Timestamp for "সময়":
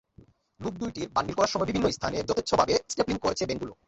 1.53-1.67